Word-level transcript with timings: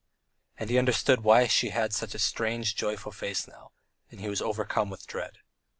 And 0.57 0.71
he 0.71 0.79
understood 0.79 1.21
why 1.23 1.45
she 1.45 1.69
had 1.69 1.93
such 1.93 2.15
a 2.15 2.17
strange, 2.17 2.75
joyful 2.75 3.11
face 3.11 3.47
now, 3.47 3.69
and 4.09 4.19
he 4.19 4.29
was 4.29 4.41
overcome 4.41 4.89
with 4.89 5.05
dread. 5.05 5.37